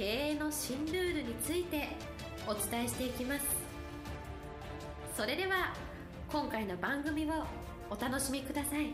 [0.00, 1.88] 経営の新ルールについて
[2.48, 3.44] お伝えしていきます。
[5.14, 5.74] それでは
[6.32, 7.44] 今回の番組を
[7.90, 8.86] お楽しみください。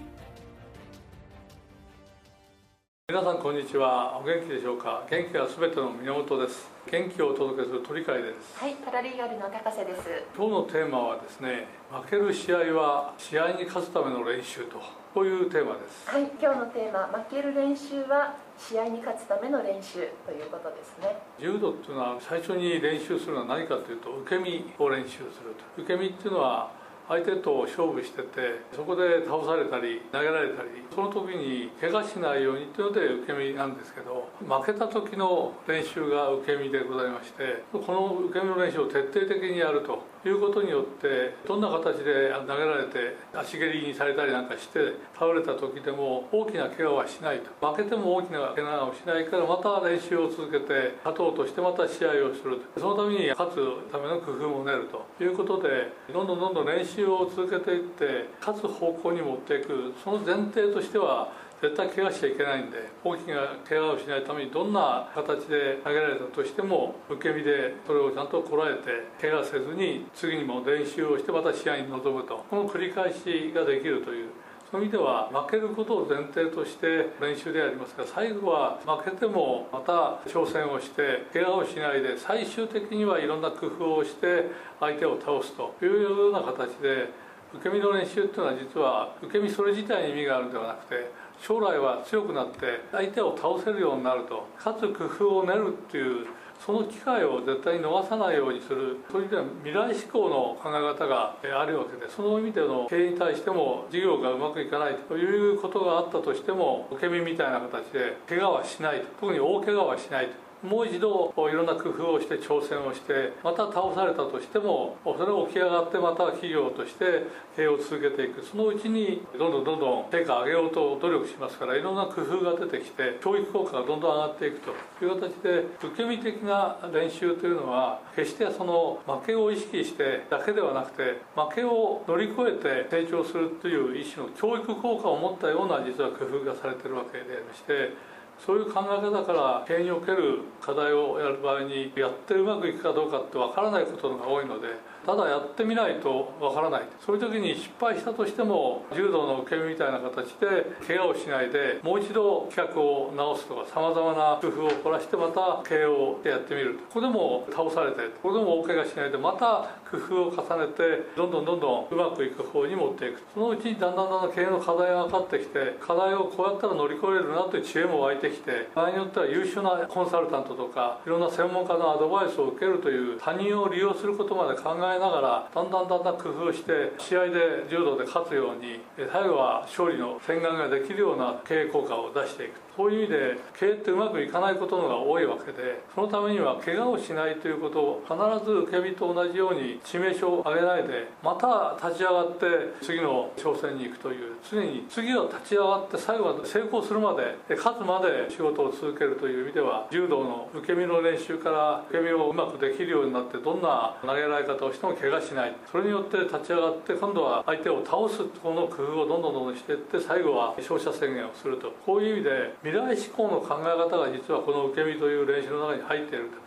[3.08, 4.18] 皆さんこんにちは。
[4.18, 5.06] お元気でしょうか？
[5.08, 6.68] 元気がすべての源です。
[6.90, 8.58] 元気をお届けする鳥飼です。
[8.58, 10.08] はいパラリーガルの高瀬です。
[10.36, 14.82] 今日のテーマはですね負ける試合は試合に勝つための練習と。
[15.14, 16.10] こういうテーマです。
[16.10, 21.18] はい今日のテーマ負ける練習は試合に勝つための練習ということですね。
[21.38, 25.82] 柔道っていうのは最初に練習するのは何かというと受け身を練習すると。
[25.82, 26.70] 受け身っていうのは
[27.08, 40.15] 相手と勝負しててそこで倒されたり投げられたりその時に怪我しないようにというので受け身なんですけど負けた時の練習が受け身でございましてこの受け身の練習を徹底的にやると。
[40.28, 47.50] いうことによってどんな形で投げられて足蹴りにされたりなんかして倒れた時でも大きな怪我はしないと。
[47.66, 55.06] 負けても大きな怪我をしないからまた練習を続けて勝とうとしてまた試合をするそのために勝つための工夫も練ると。
[55.22, 59.94] いうことでどんどんどんどん練習を続けていって勝つ方向に持っていく。
[60.02, 61.30] その前提としては
[61.60, 72.44] 絶対怪我しちゃいけないんで大きな怪我をしないためにどんな形で投げられたとしても受け身でそれをちゃんとこらえて怪我せずに次にも練習をしてまた試合に臨むと。
[72.48, 74.30] この繰り返しができるという。
[74.70, 84.50] そういう意味では負けることを前提として練習でありますが最後は負けてもまた挑戦をして怪我をしないで最終的にはいろんな工夫をして
[84.80, 87.10] 相手を倒すというような形で
[87.54, 96.26] 受け身の練習っていうのは実は受け身それ自体に意味があるんではなくて将来は強くなって相手を倒せるようになるとかつ工夫を練るっていう
[96.64, 110.46] その機会を絶対に逃さないようにするそういう意味では未来志向の考え方があるわけでその意味での経営に対しても事業がうまくいかないということがあったとしても受け身みたいな形で怪我はしないと特に大怪我はしないと。
[110.62, 118.42] もう一度いろんな工夫をして挑戦をしてまた倒されたとしてもそれを起き上がってまた企業として経営を続けていく。
[118.42, 144.68] そのうちにどんどんどんどん成果を上げようと努力しますからいろんな工夫が出てきて教育効果がどんどん上がっていくという形で受け身的な練習というのは決してその負けを意識してだけではなくて負けを乗り越えて成長するという一種の教育効果を持ったような実は工夫がされているわけでありましてそういう考え方から経営における課題をやる場合にやってうまくいくかどうかって分からないことが多いので
[145.06, 146.82] ただやってみないとわからない。
[147.00, 163.22] そういう時に失敗したとしても柔道の受け身みたいな形で怪我をしないでもう一度企画を直すとかさまざまな工夫を凝らしてまた経営をやってみるここでも倒されてここでも大怪我しないでまた工夫を重ねてどんどんどんどんうまくいく方に持っていく。
[163.32, 178.80] そのうちにだんだんだんだん経営の課題が分かってきて課題をこうやったら乗り越えるなという知恵も湧いてきて場合によっては優秀なコンサルタントとかいろんな専門家のアドバイスを受けるという他人を利用することまで考えながらだんだんだんだん工夫して試合で柔道で勝つように
[179.12, 192.46] 最後は勝利の洗顔ができるような経営効果を出していくそういう意味で経営ってうまくいかないことのが多いわけでそのためには怪我をしないということを必ず受け身と同じように致命傷を上げないでまた立ち上がって
[192.82, 216.45] 次の挑戦に行くという常に次は立ち上がって最後は成功するまで勝つまで仕事を続けるという意味では柔道の受け身の練習から受け身をうまくできるようになってどんな投げられ方をしても怪我しないそれによって立ち上がって今度は相手を倒すこの工夫をどんどんどんどんしていって最後は勝者宣言をするとこういう意味で未来志向の考え方が実はこの受け身という練習の中に入っていると。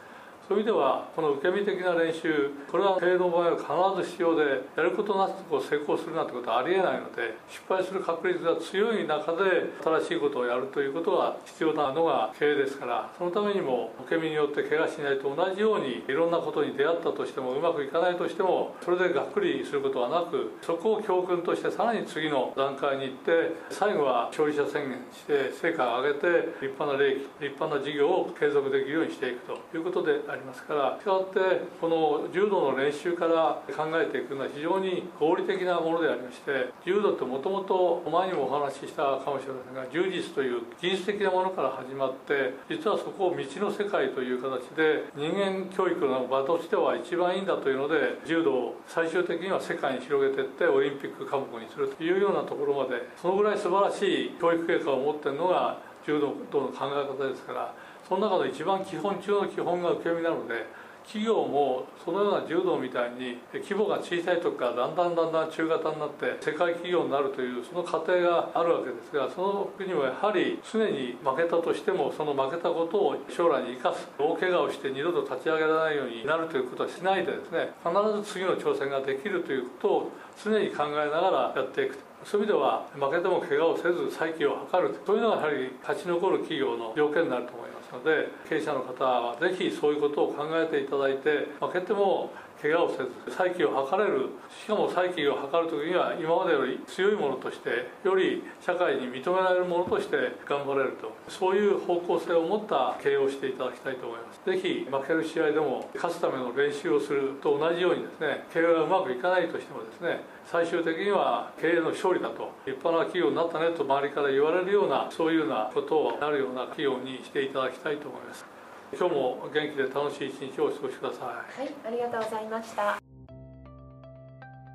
[0.50, 26.28] そういう意味ではこの受け身的な練習これは経営の場合は必ず必要でやることなくこう成功するなんてことはありえないので失敗する確率が強い中で新しいことをやるということが必要なのが経営ですからそのためにも受け身によって怪我しないと同じようにいろんなことに出会ったとしてもうまくいかないとしてもそれでがっくりすることはなくそこを教訓としてさらに次の段階に行って最後は勝利者宣言して成果を上げて
[26.60, 30.39] 立派な利益立派な事業を継続できるようにしていくということであります。
[30.40, 31.40] りますからしたがって
[31.80, 57.74] この柔道の練習から考えていくのは非常に合理的なものでありまして柔道ってもともと前にもお話ししたかもしれませんが柔術という技術的なものから始まって実はそこを未知の世界という形で人間教育の場としては一番いいんだというので柔道を最終的には世界に広げていってオリンピック科目にするというようなところまでそのぐらい素晴らしい教育経過を持ってるのが柔道の考え方ですから
[58.10, 60.66] その中の一番基本中の基本が受け身なので
[61.06, 80.12] 企業もそのような柔道みたいに規模が小さい時からだんだんだんだん中型になって世界企業になるというその過程があるわけですがその国はやはり常に負けたとしてもその負けたことを将来に生かす大怪我をして二度と立ち上げられないようになるということはしないでですね必ず次の挑戦ができるということを
[80.44, 84.96] 常に考えながらやっていくそういう意味では負けても怪我をせず再起を図る。
[85.06, 92.32] そういうのがやはり勝ち残る企業の条件になると思いますので経営者の方はぜひそういうことを考えていただいて負けても
[92.62, 94.28] 怪我をせず再起を図れる。
[94.50, 101.16] しかも再起を図る時には今までより強いものとしてより社会に認められるものとして頑張れると。
[101.30, 104.42] そういう方向性を持った経営をしていただきたいと思います。
[104.46, 112.52] ぜひ負ける試合でも勝つための練習をすると同じようにですね経営がうまくいかないとしてもですね最終的には経営の勝利だと。
[112.66, 118.46] 立派な企業になったねと周りから言われるようなそういうようなことをなるような企業にしていただきたいと思います。
[118.92, 121.62] 今日も元気で楽しい一日をお過ごしください。
[121.62, 122.98] はいありがとうございました。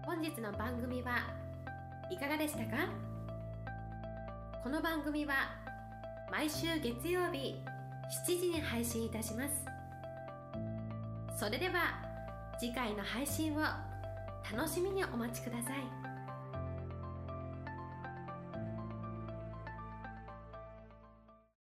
[0.07, 1.17] 本日の番組は
[2.11, 2.89] いかがでしたか？
[4.63, 5.35] この番組は
[6.31, 7.57] 毎週月曜日
[8.27, 9.67] 7時に配信いたします。
[11.37, 11.99] それでは
[12.59, 13.61] 次回の配信を
[14.55, 16.14] 楽しみにお待ちください。